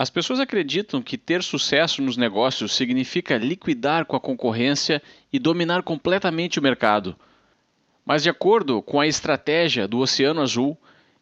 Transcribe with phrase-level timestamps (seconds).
[0.00, 5.82] As pessoas acreditam que ter sucesso nos negócios significa liquidar com a concorrência e dominar
[5.82, 7.14] completamente o mercado.
[8.02, 10.74] Mas, de acordo com a estratégia do Oceano Azul,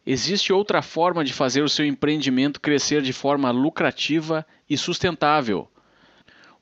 [0.05, 5.67] existe outra forma de fazer o seu empreendimento crescer de forma lucrativa e sustentável.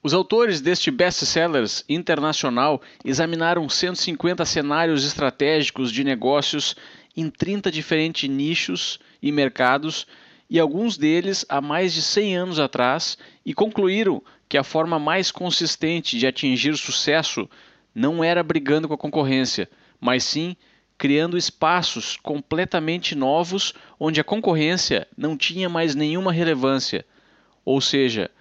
[0.01, 6.75] Os autores deste best-sellers internacional examinaram 150 cenários estratégicos de negócios
[7.15, 10.07] em 30 diferentes nichos e mercados
[10.49, 15.31] e alguns deles há mais de 100 anos atrás, e concluíram que a forma mais
[15.31, 17.49] consistente de atingir sucesso
[17.93, 19.69] não era brigando com a concorrência,
[19.99, 20.55] mas sim
[20.97, 27.05] criando espaços completamente novos onde a concorrência não tinha mais nenhuma relevância,
[27.63, 28.31] ou seja,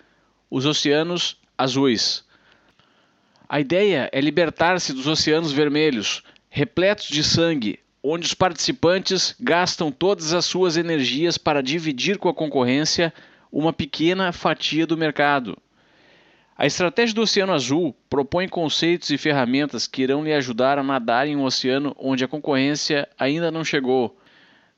[0.51, 2.25] os oceanos azuis.
[3.49, 7.79] A ideia é libertar-se dos oceanos vermelhos, repletos de sangue,
[8.09, 13.13] onde os participantes gastam todas as suas energias para dividir com a concorrência
[13.51, 15.59] uma pequena fatia do mercado.
[16.57, 21.27] A estratégia do Oceano Azul propõe conceitos e ferramentas que irão lhe ajudar a nadar
[21.27, 24.17] em um oceano onde a concorrência ainda não chegou.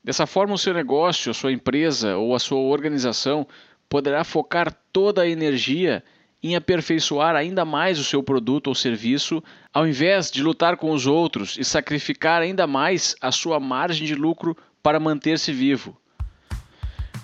[0.03, 3.47] Dessa forma, o seu negócio, a sua empresa ou a sua organização
[3.87, 6.03] poderá focar toda a energia
[6.41, 11.05] em aperfeiçoar ainda mais o seu produto ou serviço, ao invés de lutar com os
[11.05, 15.97] outros e sacrificar ainda mais a sua margem de lucro para manter-se vivo.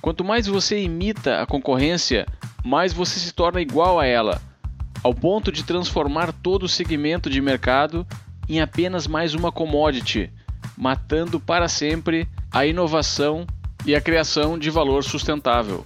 [0.02, 2.28] Quanto mais você imita a concorrência,
[2.64, 4.42] mais você se torna igual a ela,
[5.02, 8.06] ao ponto de transformar todo o segmento de mercado
[8.50, 10.32] em apenas mais uma commodity,
[10.78, 13.48] matando para sempre a inovação
[13.86, 15.84] e a criação de valor sustentável.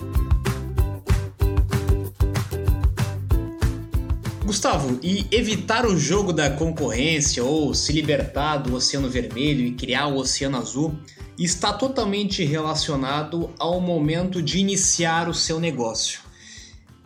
[4.49, 10.07] Gustavo, e evitar o jogo da concorrência ou se libertar do Oceano Vermelho e criar
[10.07, 10.97] o Oceano Azul
[11.37, 16.21] está totalmente relacionado ao momento de iniciar o seu negócio.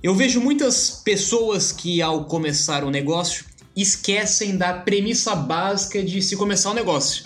[0.02, 3.44] Eu vejo muitas pessoas que, ao começar o negócio,
[3.76, 7.26] esquecem da premissa básica de se começar o negócio,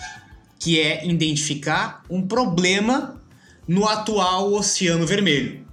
[0.58, 3.22] que é identificar um problema
[3.68, 5.64] no atual Oceano Vermelho.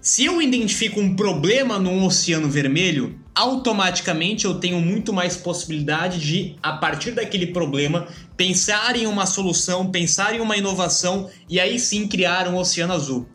[0.00, 6.56] Se eu identifico um problema no Oceano Vermelho, automaticamente eu tenho muito mais possibilidade de,
[6.62, 8.06] a partir daquele problema,
[8.36, 13.28] pensar em uma solução, pensar em uma inovação e aí sim criar um oceano azul.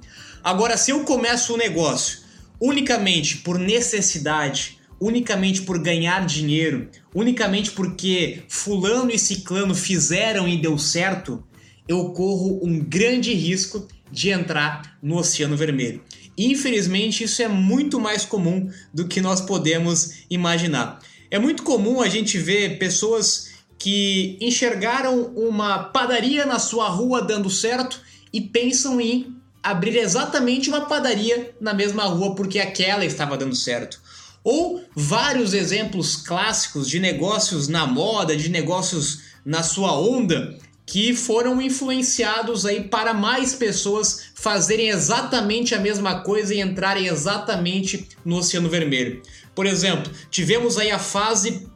[0.44, 2.20] Agora, se eu começo o um negócio
[2.62, 10.78] unicamente por necessidade, unicamente por ganhar dinheiro, unicamente porque fulano e ciclano fizeram e deu
[10.78, 11.44] certo,
[11.88, 16.02] eu corro um grande risco de entrar no oceano vermelho.
[16.40, 21.00] Infelizmente, isso é muito mais comum do que nós podemos imaginar.
[21.30, 27.50] É muito comum a gente ver pessoas que enxergaram uma padaria na sua rua dando
[27.50, 28.00] certo
[28.32, 34.02] e pensam em abrir exatamente uma padaria na mesma rua porque aquela estava dando certo.
[34.42, 40.58] Ou vários exemplos clássicos de negócios na moda, de negócios na sua onda,
[40.90, 48.08] que foram influenciados aí para mais pessoas fazerem exatamente a mesma coisa e entrarem exatamente
[48.26, 49.22] no Oceano Vermelho.
[49.54, 51.68] Por exemplo, tivemos aí a fase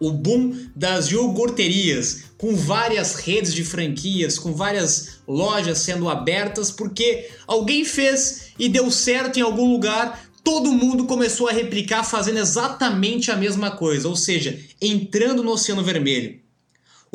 [0.00, 7.28] o boom das iogurterias, com várias redes de franquias, com várias lojas sendo abertas, porque
[7.46, 13.30] alguém fez e deu certo em algum lugar, todo mundo começou a replicar fazendo exatamente
[13.30, 16.43] a mesma coisa, ou seja, entrando no Oceano Vermelho.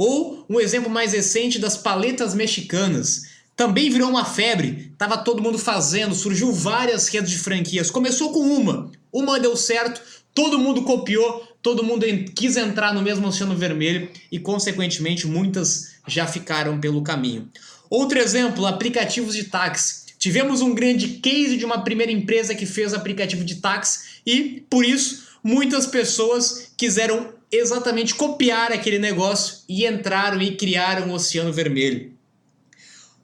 [0.01, 3.23] Ou um exemplo mais recente das paletas mexicanas.
[3.53, 7.91] Também virou uma febre, tava todo mundo fazendo, surgiu várias redes de franquias.
[7.91, 10.01] Começou com uma, uma deu certo,
[10.33, 16.25] todo mundo copiou, todo mundo quis entrar no mesmo Oceano Vermelho e, consequentemente, muitas já
[16.25, 17.49] ficaram pelo caminho.
[17.89, 20.05] Outro exemplo, aplicativos de táxi.
[20.17, 24.85] Tivemos um grande case de uma primeira empresa que fez aplicativo de táxi e, por
[24.85, 32.13] isso, muitas pessoas quiseram exatamente copiar aquele negócio e entraram e criaram o Oceano Vermelho.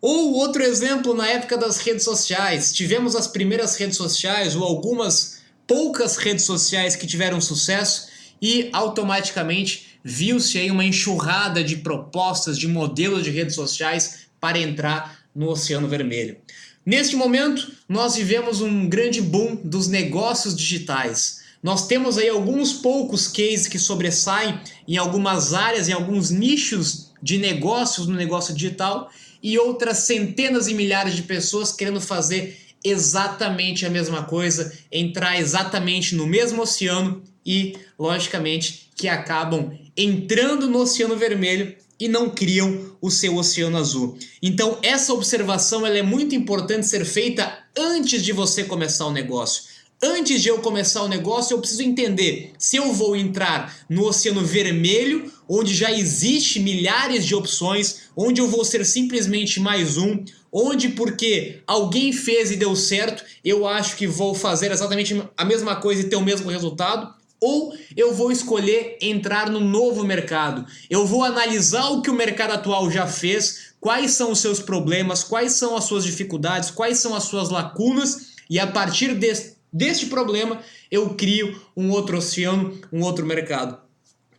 [0.02, 5.41] Ou outro exemplo na época das redes sociais, tivemos as primeiras redes sociais ou algumas
[5.66, 8.08] poucas redes sociais que tiveram sucesso
[8.41, 15.20] e automaticamente viu-se aí uma enxurrada de propostas, de modelos de redes sociais para entrar
[15.34, 16.38] no Oceano Vermelho.
[16.85, 21.41] Neste momento, nós vivemos um grande boom dos negócios digitais.
[21.61, 27.37] Nós temos aí alguns poucos cases que sobressaem em algumas áreas, em alguns nichos de
[27.37, 29.09] negócios no negócio digital
[29.41, 36.13] e outras centenas e milhares de pessoas querendo fazer exatamente a mesma coisa, entrar exatamente
[36.13, 43.09] no mesmo oceano e, logicamente, que acabam entrando no Oceano Vermelho e não criam o
[43.09, 44.17] seu oceano azul.
[44.41, 49.75] Então, essa observação ela é muito importante ser feita antes de você começar o negócio.
[50.03, 54.42] Antes de eu começar o negócio, eu preciso entender se eu vou entrar no oceano
[54.44, 60.90] vermelho, onde já existe milhares de opções, onde eu vou ser simplesmente mais um, onde
[60.90, 66.02] porque alguém fez e deu certo, eu acho que vou fazer exatamente a mesma coisa
[66.02, 70.66] e ter o mesmo resultado, ou eu vou escolher entrar no novo mercado.
[70.90, 75.24] Eu vou analisar o que o mercado atual já fez, quais são os seus problemas,
[75.24, 80.06] quais são as suas dificuldades, quais são as suas lacunas, e a partir desse deste
[80.06, 83.78] problema, eu crio um outro oceano, um outro mercado.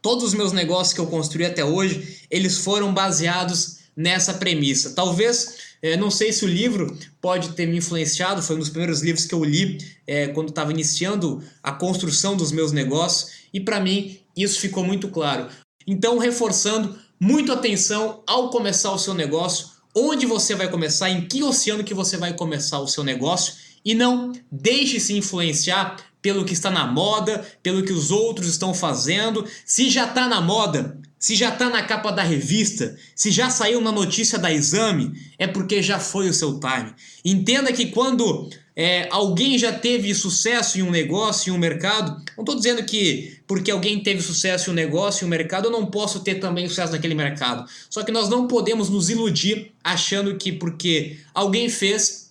[0.00, 4.94] Todos os meus negócios que eu construí até hoje, eles foram baseados nessa premissa.
[4.94, 9.03] Talvez, é, não sei se o livro pode ter me influenciado, foi um dos primeiros
[9.03, 13.79] livros que eu li é, quando estava iniciando a construção dos meus negócios, e para
[13.79, 15.49] mim isso ficou muito claro.
[15.87, 21.43] Então, reforçando, muito atenção ao começar o seu negócio, onde você vai começar, em que
[21.43, 26.55] oceano que você vai começar o seu negócio e não deixe se influenciar pelo que
[26.55, 29.47] está na moda, pelo que os outros estão fazendo.
[29.65, 33.81] Se já está na moda, se já está na capa da revista, se já saiu
[33.81, 36.93] na notícia da exame, é porque já foi o seu time.
[37.25, 42.43] Entenda que quando é, alguém já teve sucesso em um negócio, em um mercado, não
[42.43, 45.87] estou dizendo que porque alguém teve sucesso em um negócio, em um mercado, eu não
[45.87, 47.67] posso ter também sucesso naquele mercado.
[47.88, 52.25] Só que nós não podemos nos iludir achando que porque alguém fez,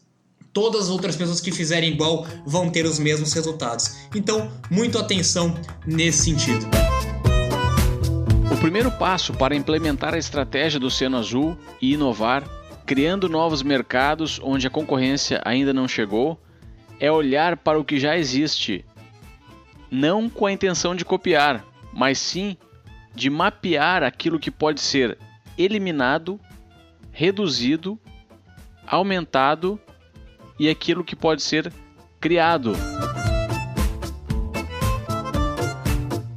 [0.55, 4.07] todas as outras pessoas que fizerem igual vão ter os mesmos resultados.
[4.15, 5.53] Então, muito atenção
[5.85, 6.65] nesse sentido.
[8.49, 12.41] O primeiro passo para implementar a estratégia do Oceano Azul e inovar,
[12.85, 16.39] criando novos mercados onde a concorrência ainda não chegou,
[17.01, 18.85] é olhar para o que já existe,
[19.91, 22.55] não com a intenção de copiar, mas sim
[23.13, 25.17] de mapear aquilo que pode ser
[25.57, 26.39] eliminado,
[27.11, 27.99] reduzido,
[28.87, 29.77] aumentado
[30.59, 31.71] e aquilo que pode ser
[32.19, 32.73] criado.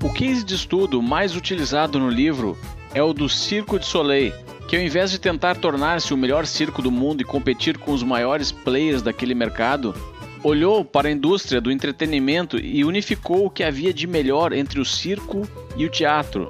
[0.02, 2.56] O case de estudo mais utilizado no livro
[2.94, 4.32] é o do Circo de Soleil,
[4.68, 8.02] que ao invés de tentar tornar-se o melhor circo do mundo e competir com os
[8.02, 9.94] maiores players daquele mercado,
[10.42, 14.84] olhou para a indústria do entretenimento e unificou o que havia de melhor entre o
[14.84, 16.48] circo e o teatro.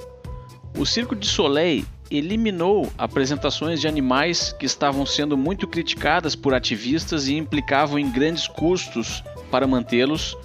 [0.76, 7.28] O Circo de Soleil eliminou apresentações de animais que estavam sendo muito criticadas por ativistas
[7.28, 10.36] e implicavam em grandes custos para mantê-los,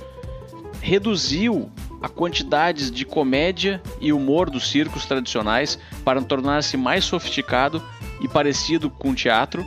[0.82, 1.72] reduziu
[2.02, 7.82] a quantidade de comédia e humor dos circos tradicionais para tornar-se mais sofisticado
[8.22, 9.66] e parecido com teatro,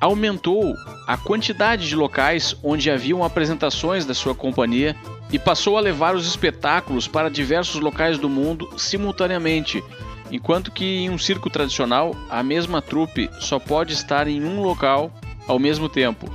[0.00, 0.74] aumentou
[1.06, 4.96] a quantidade de locais onde haviam apresentações da sua companhia
[5.30, 9.82] e passou a levar os espetáculos para diversos locais do mundo simultaneamente,
[10.30, 15.12] Enquanto que em um circo tradicional, a mesma trupe só pode estar em um local
[15.46, 16.30] ao mesmo tempo.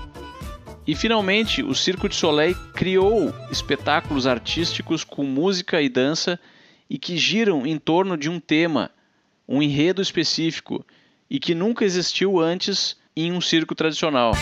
[0.87, 6.39] E finalmente, o Circo de Soleil criou espetáculos artísticos com música e dança
[6.89, 8.89] e que giram em torno de um tema,
[9.47, 10.85] um enredo específico
[11.29, 14.33] e que nunca existiu antes em um circo tradicional.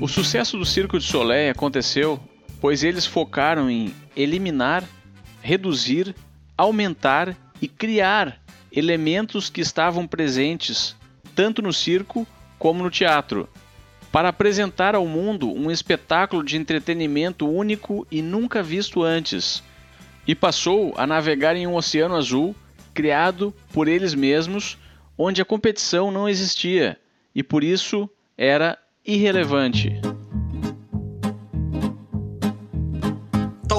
[0.00, 2.20] O sucesso do Circo de Soleil aconteceu
[2.62, 4.84] pois eles focaram em eliminar,
[5.42, 6.14] reduzir
[6.56, 8.40] aumentar e criar
[8.70, 10.96] elementos que estavam presentes
[11.34, 12.26] tanto no circo
[12.58, 13.48] como no teatro,
[14.10, 19.62] para apresentar ao mundo um espetáculo de entretenimento único e nunca visto antes,
[20.26, 22.54] e passou a navegar em um oceano azul
[22.94, 24.78] criado por eles mesmos,
[25.16, 26.98] onde a competição não existia
[27.34, 30.11] e por isso era irrelevante.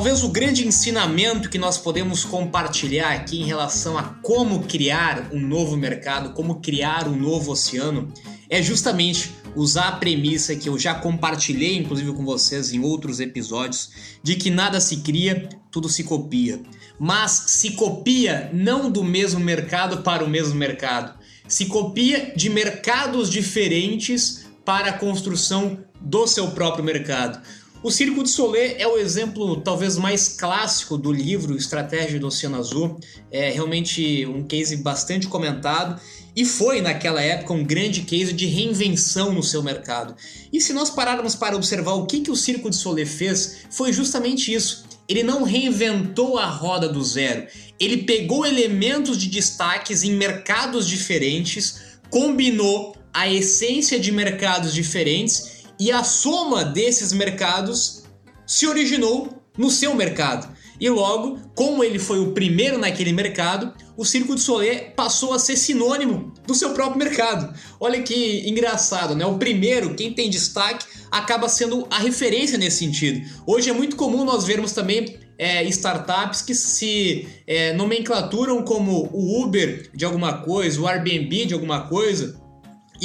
[0.04, 5.40] Talvez o grande ensinamento que nós podemos compartilhar aqui em relação a como criar um
[5.40, 8.12] novo mercado, como criar um novo oceano,
[8.50, 13.92] é justamente usar a premissa que eu já compartilhei, inclusive com vocês em outros episódios,
[14.22, 16.60] de que nada se cria, tudo se copia.
[17.00, 21.18] Mas se copia não do mesmo mercado para o mesmo mercado,
[21.48, 27.42] se copia de mercados diferentes para a construção do seu próprio mercado.
[27.84, 32.56] O Circo de Soleil é o exemplo talvez mais clássico do livro Estratégia do Oceano
[32.56, 32.98] Azul.
[33.30, 36.00] É realmente um case bastante comentado
[36.34, 40.16] e foi naquela época um grande case de reinvenção no seu mercado.
[40.52, 43.92] E se nós pararmos para observar o que, que o Circo de Soleil fez, foi
[43.92, 44.86] justamente isso.
[45.06, 47.48] Ele não reinventou a roda do zero.
[47.78, 55.92] Ele pegou elementos de destaques em mercados diferentes, combinou a essência de mercados diferentes e
[55.92, 58.04] a soma desses mercados
[58.46, 60.54] se originou no seu mercado.
[60.80, 65.40] E logo, como ele foi o primeiro naquele mercado, o Circo de Soleil passou a
[65.40, 67.54] ser sinônimo do seu próprio mercado.
[67.80, 69.26] Olha que engraçado, né?
[69.26, 73.22] O primeiro, quem tem destaque, acaba sendo a referência nesse sentido.
[73.46, 79.44] Hoje é muito comum nós vermos também é, startups que se é, nomenclaturam como o
[79.44, 82.42] Uber de alguma coisa, o Airbnb de alguma coisa.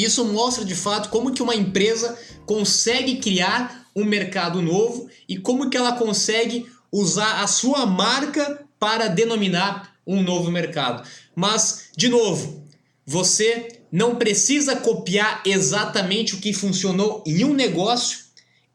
[0.03, 5.69] Isso mostra de fato como que uma empresa consegue criar um mercado novo e como
[5.69, 11.07] que ela consegue usar a sua marca para denominar um novo mercado.
[11.35, 12.65] Mas, de novo,
[13.05, 18.21] você não precisa copiar exatamente o que funcionou em um negócio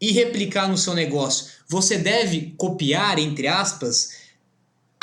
[0.02, 1.54] e replicar no seu negócio.
[1.70, 4.23] Você deve copiar, entre aspas,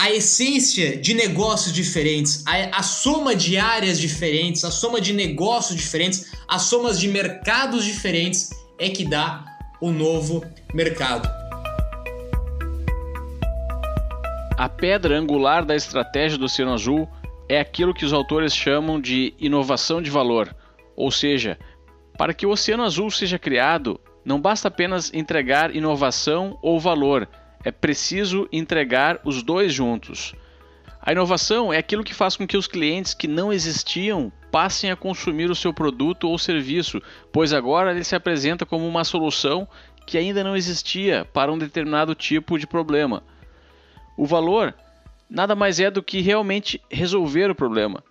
[0.00, 5.78] a essência de negócios diferentes, a, a, soma de áreas diferentes, a soma de negócios
[5.78, 9.44] diferentes, as somas de mercados diferentes é que dá
[9.78, 10.42] o novo
[10.72, 11.28] mercado.
[14.56, 17.06] A pedra angular da estratégia do Oceano Azul
[17.46, 20.56] é aquilo que os autores chamam de inovação de valor,
[20.96, 21.58] ou seja,
[22.16, 27.28] para que o Oceano Azul seja criado, não basta apenas entregar inovação ou valor,
[27.64, 30.34] é preciso entregar os dois juntos.
[31.02, 34.96] A inovação é aquilo que faz com que os clientes que não existiam passem a
[34.96, 37.00] consumir o seu produto ou serviço,
[37.32, 39.66] pois agora ele se apresenta como uma solução
[40.06, 43.22] que ainda não existia para um determinado tipo de problema.
[44.16, 44.74] O valor
[45.28, 48.02] nada mais é do que realmente resolver o problema.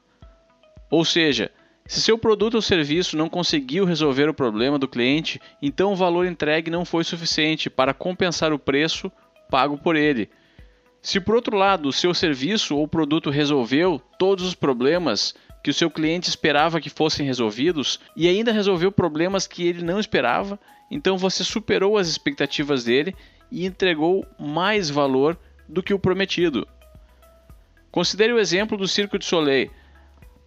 [0.89, 1.51] Ou seja,
[1.85, 6.25] se seu produto ou serviço não conseguiu resolver o problema do cliente, então o valor
[6.25, 9.11] entregue não foi suficiente para compensar o preço
[9.49, 10.29] pago por ele.
[11.01, 15.73] Se por outro lado o seu serviço ou produto resolveu todos os problemas que o
[15.73, 21.17] seu cliente esperava que fossem resolvidos e ainda resolveu problemas que ele não esperava, então
[21.17, 23.15] você superou as expectativas dele
[23.51, 25.37] e entregou mais valor
[25.67, 26.67] do que o prometido.
[27.91, 29.71] Considere o exemplo do Circo de Soleil.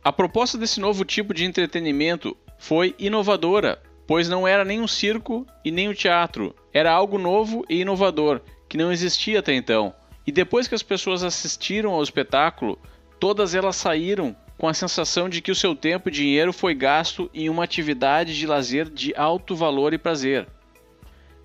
[0.04, 5.46] A proposta desse novo tipo de entretenimento foi inovadora, pois não era nem um circo
[5.64, 8.40] e nem um teatro, era algo novo e inovador
[8.72, 9.92] que não existia até então.
[10.26, 12.78] E depois que as pessoas assistiram ao espetáculo,
[13.20, 17.28] todas elas saíram com a sensação de que o seu tempo e dinheiro foi gasto
[17.34, 20.48] em uma atividade de lazer de alto valor e prazer.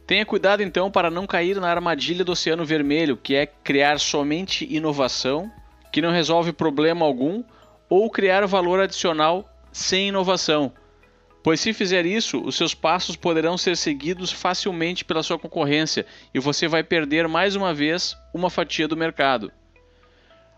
[0.05, 4.65] Tenha cuidado então para não cair na armadilha do Oceano Vermelho, que é criar somente
[4.73, 5.51] inovação,
[5.91, 7.43] que não resolve problema algum,
[7.89, 10.71] ou criar valor adicional sem inovação.
[11.43, 16.39] Pois se fizer isso, os seus passos poderão ser seguidos facilmente pela sua concorrência e
[16.39, 19.51] você vai perder mais uma vez uma fatia do mercado.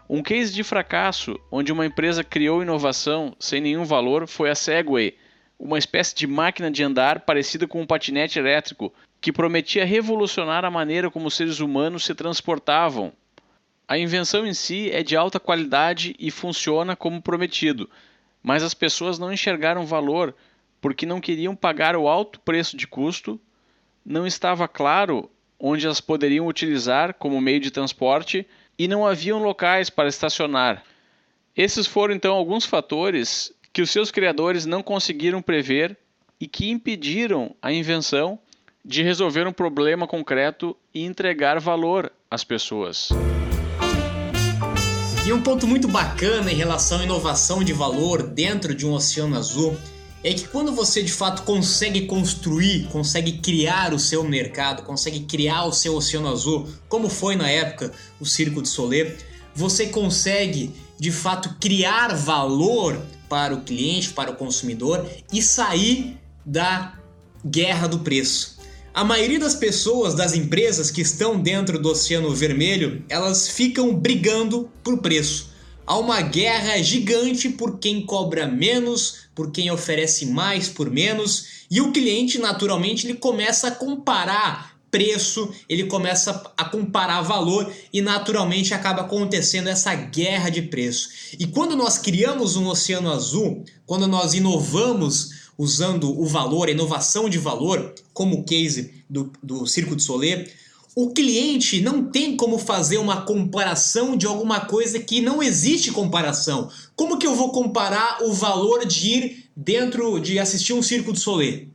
[0.10, 5.16] Um case de fracasso onde uma empresa criou inovação sem nenhum valor foi a Segway,
[5.60, 10.72] uma espécie de máquina de andar parecida com um patinete elétrico que prometia revolucionar a
[10.72, 13.14] maneira como os seres humanos se transportavam.
[13.88, 17.90] A invenção em si é de alta qualidade e funciona como prometido,
[18.42, 20.34] mas as pessoas não enxergaram valor
[20.82, 23.40] porque não queriam pagar o alto preço de custo,
[24.06, 29.90] não estava claro onde as poderiam utilizar como meio de transporte e não haviam locais
[29.90, 30.84] para estacionar.
[31.56, 35.98] Esses foram então alguns fatores que os seus criadores não conseguiram prever
[36.40, 38.40] e que impediram a invenção
[38.84, 43.10] de resolver um problema concreto e entregar valor às pessoas.
[45.28, 49.38] E um ponto muito bacana em relação à inovação de valor dentro de um oceano
[49.38, 49.78] azul
[50.24, 55.66] é que quando você de fato consegue construir, consegue criar o seu mercado, consegue criar
[55.66, 59.16] o seu oceano azul, como foi na época o Circo de Soleil,
[59.56, 67.00] você consegue de fato criar valor para o cliente, para o consumidor e sair da
[67.46, 68.60] guerra do preço.
[68.94, 74.70] A maioria das pessoas, das empresas que estão dentro do Oceano Vermelho, elas ficam brigando
[74.84, 75.49] por preço.
[75.90, 81.82] Há uma guerra gigante por quem cobra menos, por quem oferece mais por menos, e
[81.82, 88.72] o cliente naturalmente ele começa a comparar preço, ele começa a comparar valor e naturalmente
[88.72, 91.10] acaba acontecendo essa guerra de preço.
[91.40, 97.28] E quando nós criamos um oceano azul, quando nós inovamos usando o valor, a inovação
[97.28, 100.46] de valor, como o case do, do Circo de Soleil,
[101.02, 106.70] o cliente não tem como fazer uma comparação de alguma coisa que não existe comparação.
[106.94, 111.20] Como que eu vou comparar o valor de ir dentro de assistir um Circo de
[111.22, 111.70] Soleil?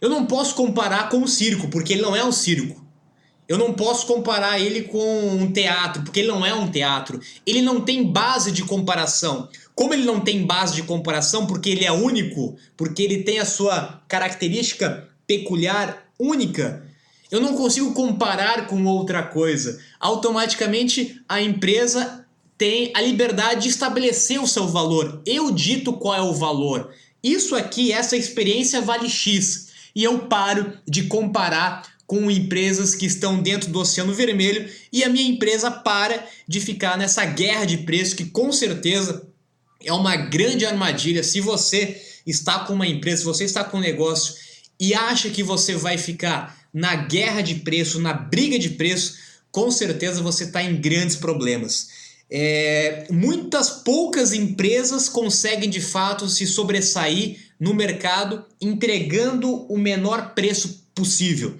[0.00, 2.84] Eu não posso comparar com o circo, porque ele não é um circo.
[3.48, 7.20] Eu não posso comparar ele com um teatro, porque ele não é um teatro.
[7.46, 9.48] Ele não tem base de comparação.
[9.76, 13.44] Como ele não tem base de comparação, porque ele é único, porque ele tem a
[13.44, 16.85] sua característica peculiar única,
[17.30, 19.80] Eu não consigo comparar com outra coisa.
[19.98, 22.24] Automaticamente a empresa
[22.56, 25.20] tem a liberdade de estabelecer o seu valor.
[25.26, 26.90] Eu dito qual é o valor.
[27.22, 29.68] Isso aqui, essa experiência vale X.
[29.94, 35.08] E eu paro de comparar com empresas que estão dentro do Oceano Vermelho e a
[35.08, 39.26] minha empresa para de ficar nessa guerra de preço que com certeza
[39.84, 41.24] é uma grande armadilha.
[41.24, 44.34] Se você está com uma empresa, se você está com um negócio
[44.78, 49.16] e acha que você vai ficar na guerra de preço, na briga de preço,
[49.50, 51.88] com certeza você está em grandes problemas.
[52.30, 60.84] É, muitas poucas empresas conseguem de fato se sobressair no mercado entregando o menor preço
[60.94, 61.54] possível.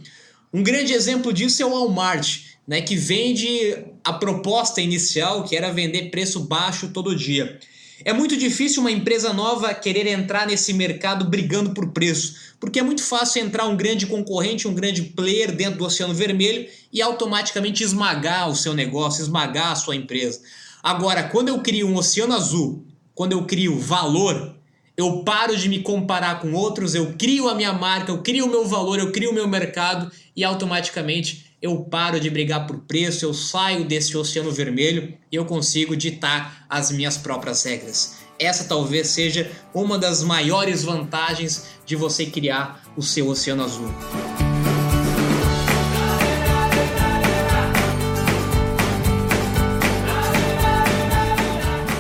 [0.53, 5.73] Um grande exemplo disso é o Walmart, né, que vende a proposta inicial, que era
[5.73, 7.59] vender preço baixo todo dia.
[8.05, 12.83] É muito difícil uma empresa nova querer entrar nesse mercado brigando por preço, porque é
[12.83, 17.83] muito fácil entrar um grande concorrente, um grande player dentro do Oceano Vermelho e automaticamente
[17.83, 20.41] esmagar o seu negócio, esmagar a sua empresa.
[20.83, 22.85] Agora, quando eu crio um Oceano Azul,
[23.15, 24.55] quando eu crio valor,
[24.95, 28.51] eu paro de me comparar com outros, eu crio a minha marca, eu crio o
[28.51, 33.25] meu valor, eu crio o meu mercado e automaticamente eu paro de brigar por preço,
[33.25, 38.19] eu saio desse oceano vermelho e eu consigo ditar as minhas próprias regras.
[38.39, 43.89] Essa talvez seja uma das maiores vantagens de você criar o seu oceano azul.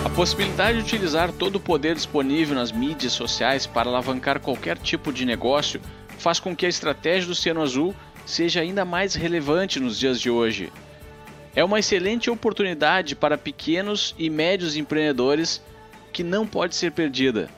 [0.05, 5.11] A possibilidade de utilizar todo o poder disponível nas mídias sociais para alavancar qualquer tipo
[5.11, 5.81] de negócio
[6.19, 7.95] faz com que a estratégia do Oceano Azul
[8.27, 10.71] seja ainda mais relevante nos dias de hoje.
[11.55, 15.63] É uma excelente oportunidade para pequenos e médios empreendedores
[16.13, 17.49] que não pode ser perdida.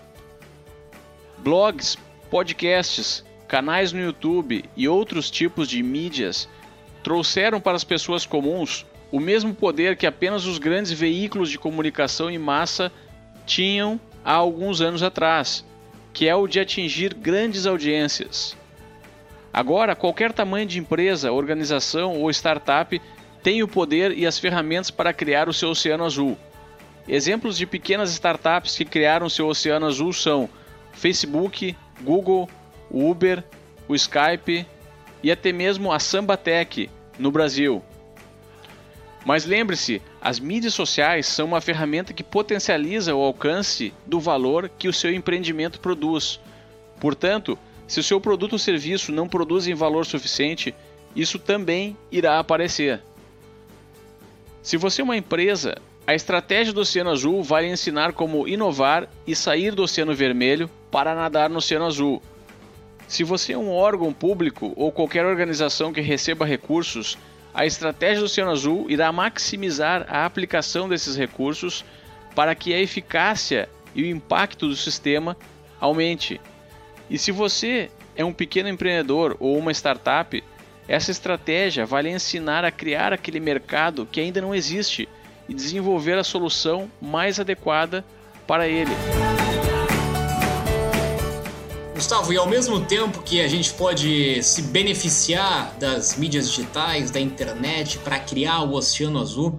[1.39, 1.97] Blogs,
[2.31, 6.49] podcasts, canais no YouTube e outros tipos de mídias
[7.03, 12.31] trouxeram para as pessoas comuns o mesmo poder que apenas os grandes veículos de comunicação
[12.31, 12.93] em massa
[13.47, 15.65] tinham há alguns anos atrás,
[16.13, 18.58] que é o de atingir grandes audiências.
[19.53, 23.01] Agora, qualquer tamanho de empresa, organização ou startup
[23.43, 26.37] tem o poder e as ferramentas para criar o seu oceano azul.
[27.09, 30.49] Exemplos de pequenas startups que criaram seu oceano azul são
[30.93, 32.49] Facebook, Google,
[32.91, 33.43] Uber,
[33.89, 34.67] o Skype
[35.23, 37.83] e até mesmo a Sambatec no Brasil.
[39.25, 44.89] Mas lembre-se, as mídias sociais são uma ferramenta que potencializa o alcance do valor que
[44.89, 46.41] o seu empreendimento produz.
[47.01, 50.75] Portanto, se o seu produto ou serviço não produzem valor suficiente,
[51.17, 53.01] isso também irá aparecer.
[54.63, 59.09] Se você é uma empresa, a estratégia do Oceano Azul vai lhe ensinar como inovar
[59.27, 62.23] e sair do Oceano Vermelho para nadar no Oceano Azul.
[63.09, 67.17] Se você é um órgão público ou qualquer organização que receba recursos,
[67.55, 71.87] a estratégia do Oceano Azul irá maximizar a aplicação desses recursos
[72.35, 75.35] para que a eficácia e o impacto do sistema
[75.81, 76.39] aumente.
[77.11, 80.43] E se você é um pequeno empreendedor ou uma startup,
[80.87, 85.09] essa estratégia vai lhe ensinar a criar aquele mercado que ainda não existe
[85.49, 88.05] e desenvolver a solução mais adequada
[88.47, 88.93] para ele.
[91.95, 97.19] Gustavo, e ao mesmo tempo que a gente pode se beneficiar das mídias digitais, da
[97.19, 99.59] internet para criar o Oceano Azul,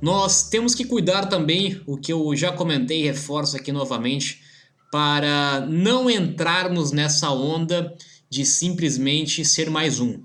[0.00, 4.40] nós temos que cuidar também, o que eu já comentei e reforço aqui novamente,
[4.90, 7.94] para não entrarmos nessa onda
[8.28, 10.20] de simplesmente ser mais um.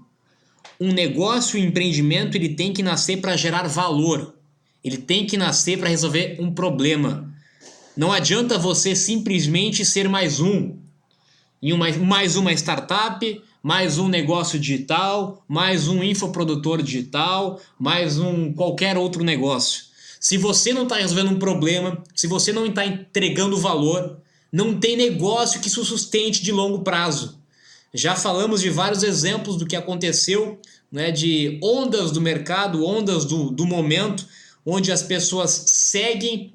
[0.79, 4.35] Um negócio, um empreendimento, ele tem que nascer para gerar valor.
[4.83, 7.33] Ele tem que nascer para resolver um problema.
[7.95, 10.77] Não adianta você simplesmente ser mais um.
[11.61, 18.53] Em uma, mais uma startup, mais um negócio digital, mais um infoprodutor digital, mais um
[18.53, 19.85] qualquer outro negócio.
[20.19, 24.21] Se você não está resolvendo um problema, se você não está entregando valor,
[24.55, 27.37] não tem negócio que isso sustente de longo prazo.
[27.93, 30.57] Já falamos de vários exemplos do que aconteceu,
[30.89, 34.25] né, de ondas do mercado, ondas do, do momento,
[34.65, 36.53] onde as pessoas seguem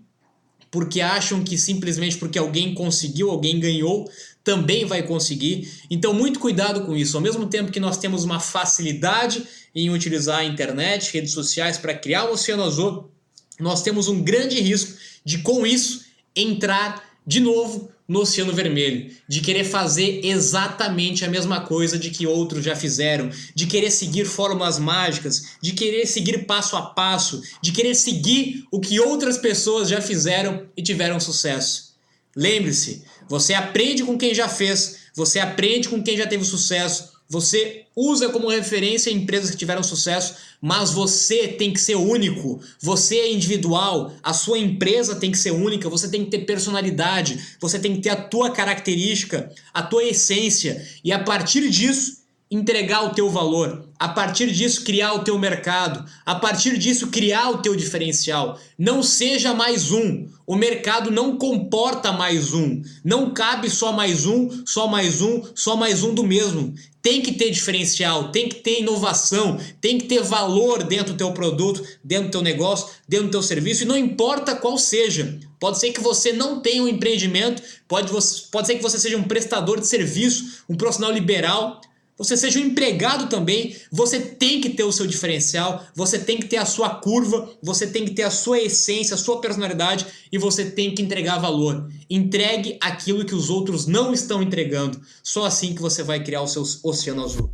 [0.70, 4.10] porque acham que simplesmente porque alguém conseguiu, alguém ganhou,
[4.42, 5.70] também vai conseguir.
[5.90, 7.18] Então, muito cuidado com isso.
[7.18, 11.92] Ao mesmo tempo que nós temos uma facilidade em utilizar a internet, redes sociais para
[11.92, 13.10] criar um oceano azul,
[13.58, 19.40] nós temos um grande risco de, com isso, entrar de novo no Oceano Vermelho, de
[19.40, 24.80] querer fazer exatamente a mesma coisa de que outros já fizeram, de querer seguir fórmulas
[24.80, 30.00] mágicas, de querer seguir passo a passo, de querer seguir o que outras pessoas já
[30.00, 31.94] fizeram e tiveram sucesso.
[32.34, 37.84] Lembre-se, você aprende com quem já fez, você aprende com quem já teve sucesso, Você
[37.94, 42.60] usa como referência empresas que tiveram sucesso, mas você tem que ser único.
[42.80, 47.56] Você é individual, a sua empresa tem que ser única, você tem que ter personalidade,
[47.60, 52.19] você tem que ter a tua característica, a tua essência e a partir disso
[52.50, 57.48] entregar o teu valor, a partir disso criar o teu mercado, a partir disso criar
[57.50, 58.58] o teu diferencial.
[58.76, 60.26] Não seja mais um.
[60.44, 62.82] O mercado não comporta mais um.
[63.04, 66.74] Não cabe só mais um, só mais um, só mais um do mesmo.
[67.00, 71.32] Tem que ter diferencial, tem que ter inovação, tem que ter valor dentro do teu
[71.32, 75.38] produto, dentro do teu negócio, dentro do teu serviço, e não importa qual seja.
[75.60, 78.10] Pode ser que você não tenha um empreendimento, pode,
[78.50, 81.80] pode ser que você seja um prestador de serviço, um profissional liberal,
[82.20, 86.46] você seja um empregado também, você tem que ter o seu diferencial, você tem que
[86.46, 90.36] ter a sua curva, você tem que ter a sua essência, a sua personalidade e
[90.36, 91.90] você tem que entregar valor.
[92.10, 95.00] Entregue aquilo que os outros não estão entregando.
[95.22, 97.50] Só assim que você vai criar o seu oceano azul.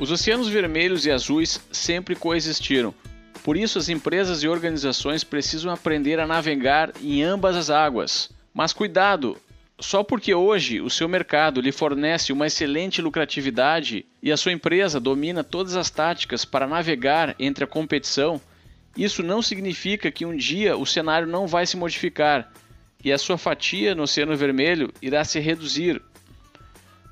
[0.00, 2.92] Os oceanos vermelhos e azuis sempre coexistiram
[3.46, 8.28] por isso, as empresas e organizações precisam aprender a navegar em ambas as águas.
[8.52, 9.40] Mas cuidado!
[9.78, 14.98] Só porque hoje o seu mercado lhe fornece uma excelente lucratividade e a sua empresa
[14.98, 18.40] domina todas as táticas para navegar entre a competição,
[18.96, 22.52] isso não significa que um dia o cenário não vai se modificar
[23.04, 26.02] e a sua fatia no Oceano Vermelho irá se reduzir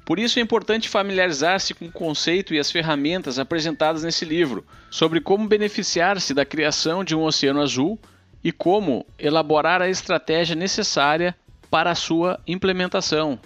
[0.04, 5.20] por isso é importante familiarizar-se com o conceito e as ferramentas apresentadas nesse livro sobre
[5.20, 7.98] como beneficiar-se da criação de um oceano azul
[8.42, 11.34] e como elaborar a estratégia necessária
[11.70, 13.38] para a sua implementação.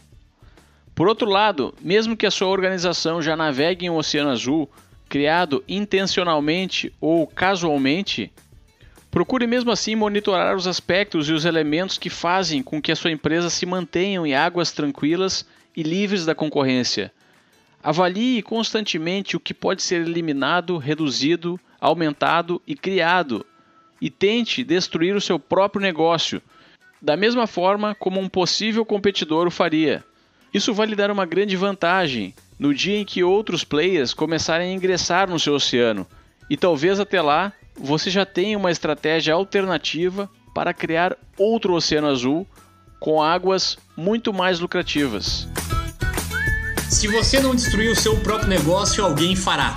[0.97, 4.69] Por outro lado, mesmo que a sua organização já navegue em um oceano azul,
[5.09, 8.33] criado intencionalmente ou casualmente,
[9.09, 13.13] procure mesmo assim monitorar os aspectos e os elementos que fazem com que a sua
[13.13, 15.47] empresa se mantenha em águas tranquilas
[15.79, 17.13] e livres da concorrência.
[17.81, 23.47] Avalie constantemente o que pode ser eliminado, reduzido, aumentado e criado,
[24.01, 26.43] e tente destruir o seu próprio negócio,
[27.01, 30.05] da mesma forma como um possível competidor o faria.
[30.53, 34.75] Isso vai lhe dar uma grande vantagem no dia em que outros players começarem a
[34.75, 36.05] ingressar no seu oceano,
[36.51, 42.45] e talvez até lá você já tenha uma estratégia alternativa para criar outro oceano azul
[42.99, 45.47] com águas muito mais lucrativas.
[46.91, 49.77] Se você não destruir o seu próprio negócio, alguém fará.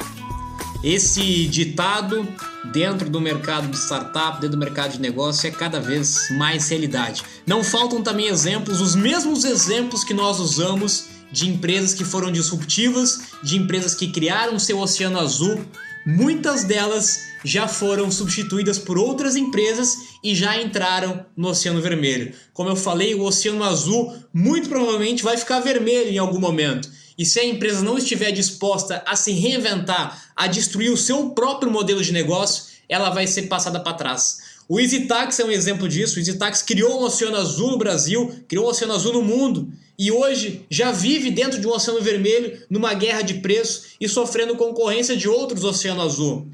[0.84, 2.28] Esse ditado
[2.72, 7.22] dentro do mercado de startup, dentro do mercado de negócio, é cada vez mais realidade.
[7.46, 13.20] Não faltam também exemplos, os mesmos exemplos que nós usamos de empresas que foram disruptivas,
[13.44, 15.64] de empresas que criaram seu oceano azul.
[16.06, 22.34] Muitas delas já foram substituídas por outras empresas e já entraram no Oceano Vermelho.
[22.54, 26.90] Como eu falei, o Oceano Azul muito provavelmente vai ficar vermelho em algum momento.
[27.18, 31.72] E se a empresa não estiver disposta a se reinventar, a destruir o seu próprio
[31.72, 34.40] modelo de negócio, ela vai ser passada para trás.
[34.68, 36.16] O EasyTax é um exemplo disso.
[36.16, 40.12] O EasyTax criou um oceano azul no Brasil, criou um oceano azul no mundo e
[40.12, 45.16] hoje já vive dentro de um oceano vermelho, numa guerra de preço e sofrendo concorrência
[45.16, 46.48] de outros oceanos azul.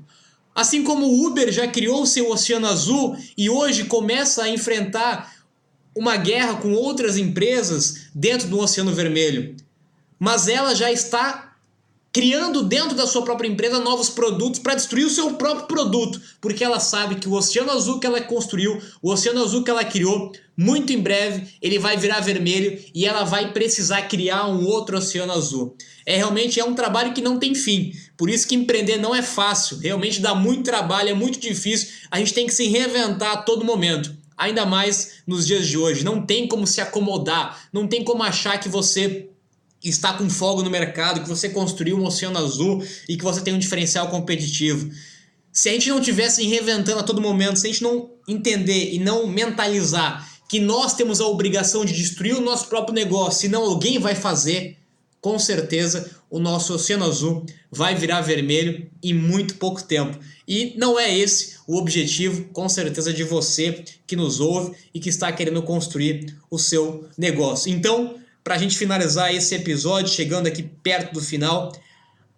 [0.53, 5.33] Assim como o Uber já criou seu oceano azul e hoje começa a enfrentar
[5.95, 9.55] uma guerra com outras empresas dentro do oceano vermelho
[10.19, 11.47] mas ela já está
[12.17, 16.63] criando dentro da sua própria empresa novos produtos para destruir o seu próprio produto, porque
[16.63, 20.32] ela sabe que o oceano azul que ela construiu, o oceano azul que ela criou,
[20.58, 25.32] muito em breve ele vai virar vermelho e ela vai precisar criar um outro oceano
[25.32, 25.75] azul.
[26.08, 27.91] É realmente é um trabalho que não tem fim.
[28.17, 31.89] Por isso que empreender não é fácil, realmente dá muito trabalho, é muito difícil.
[32.10, 34.12] A gente tem que se reinventar a todo momento.
[34.36, 38.60] Ainda mais nos dias de hoje, não tem como se acomodar, não tem como achar
[38.60, 39.30] que você
[39.83, 43.53] está com fogo no mercado, que você construiu um oceano azul e que você tem
[43.53, 44.89] um diferencial competitivo.
[45.51, 48.99] Se a gente não tivesse reinventando a todo momento, se a gente não entender e
[48.99, 53.99] não mentalizar que nós temos a obrigação de destruir o nosso próprio negócio, senão alguém
[53.99, 54.77] vai fazer,
[55.19, 60.17] com certeza o nosso oceano azul vai virar vermelho em muito pouco tempo.
[60.47, 65.09] E não é esse o objetivo, com certeza, de você que nos ouve e que
[65.09, 67.69] está querendo construir o seu negócio.
[67.69, 68.15] Então,
[68.47, 71.69] para a gente finalizar esse episódio, chegando aqui perto do final,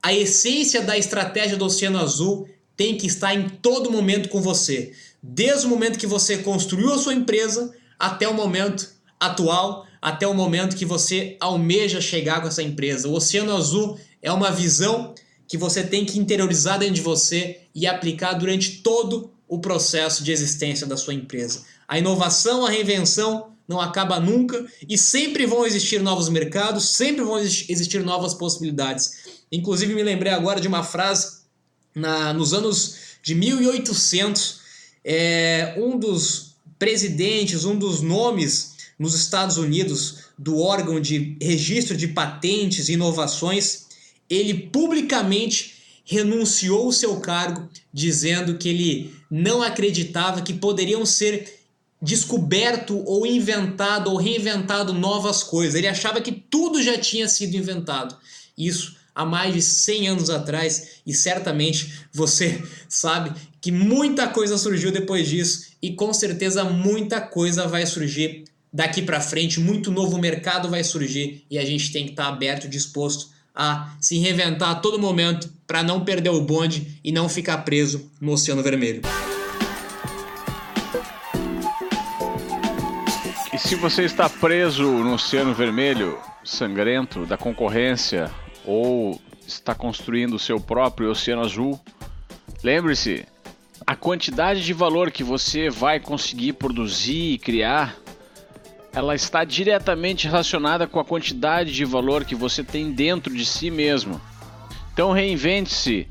[0.02, 4.92] a essência da estratégia do Oceano Azul tem que estar em todo momento com você.
[5.22, 10.34] Desde o momento que você construiu a sua empresa até o momento atual, até o
[10.34, 13.08] momento que você almeja chegar com essa empresa.
[13.08, 15.14] O Oceano Azul é uma visão
[15.48, 20.32] que você tem que interiorizar dentro de você e aplicar durante todo o processo de
[20.32, 21.66] existência da sua empresa.
[21.88, 27.38] A inovação, a reinvenção não acaba nunca e sempre vão existir novos mercados, sempre vão
[27.38, 29.42] existir novas possibilidades.
[29.52, 31.42] Inclusive, me lembrei agora de uma frase
[31.94, 34.60] na, nos anos de 1800,
[35.06, 42.08] é, um dos presidentes, um dos nomes nos Estados Unidos do órgão de registro de
[42.08, 43.86] patentes e inovações,
[44.28, 51.59] ele publicamente renunciou o seu cargo, dizendo que ele não acreditava que poderiam ser
[52.02, 55.76] descoberto ou inventado ou reinventado novas coisas.
[55.76, 58.16] Ele achava que tudo já tinha sido inventado.
[58.58, 64.92] Isso há mais de 100 anos atrás e certamente você sabe que muita coisa surgiu
[64.92, 70.70] depois disso e com certeza muita coisa vai surgir daqui para frente, muito novo mercado
[70.70, 74.76] vai surgir e a gente tem que estar tá aberto, disposto a se reinventar a
[74.76, 79.02] todo momento para não perder o bonde e não ficar preso no Oceano Vermelho.
[83.70, 88.32] Se você está preso no Oceano Vermelho, sangrento, da concorrência,
[88.66, 91.80] ou está construindo o seu próprio Oceano Azul,
[92.64, 93.28] lembre-se,
[93.86, 97.96] a quantidade de valor que você vai conseguir produzir e criar
[98.92, 103.70] ela está diretamente relacionada com a quantidade de valor que você tem dentro de si
[103.70, 104.20] mesmo.
[104.92, 106.08] Então reinvente-se,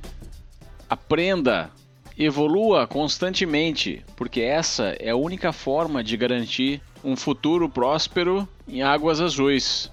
[0.88, 1.72] aprenda,
[2.16, 9.20] evolua constantemente, porque essa é a única forma de garantir um futuro próspero em águas
[9.20, 9.92] azuis.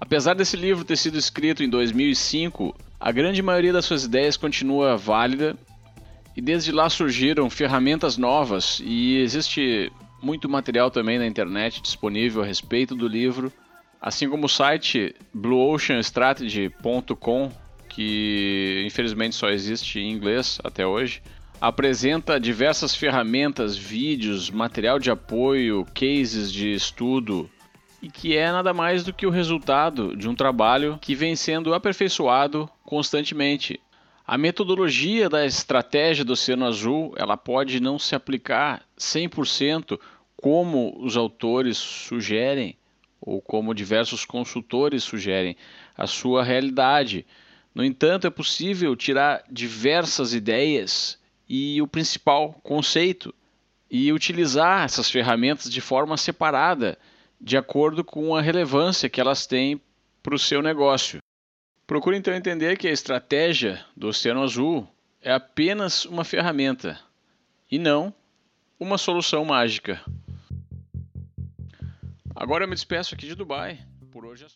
[0.00, 4.96] Apesar desse livro ter sido escrito em 2005, a grande maioria das suas ideias continua
[4.96, 5.56] válida
[6.36, 9.90] e desde lá surgiram ferramentas novas e existe
[10.22, 13.52] muito material também na internet disponível a respeito do livro,
[14.00, 17.50] assim como o site blueoceanstrategy.com,
[17.88, 21.20] que infelizmente só existe em inglês até hoje,
[21.60, 27.50] apresenta diversas ferramentas, vídeos, material de apoio, cases de estudo
[28.00, 31.74] e que é nada mais do que o resultado de um trabalho que vem sendo
[31.74, 33.80] aperfeiçoado constantemente.
[34.24, 39.98] A metodologia da estratégia do Oceano Azul, ela pode não se aplicar 100%
[40.36, 42.76] como os autores sugerem
[43.20, 45.56] ou como diversos consultores sugerem
[45.96, 47.26] a sua realidade.
[47.74, 51.17] No entanto, é possível tirar diversas ideias
[51.48, 53.34] e o principal conceito
[53.90, 56.98] e utilizar essas ferramentas de forma separada,
[57.40, 59.80] de acordo com a relevância que elas têm
[60.22, 61.20] para o seu negócio.
[61.86, 64.86] Procure então entender que a estratégia do Oceano Azul
[65.22, 67.00] é apenas uma ferramenta
[67.70, 68.12] e não
[68.78, 70.04] uma solução mágica.
[72.36, 73.80] Agora eu me despeço aqui de Dubai.
[74.12, 74.46] Por hoje é só.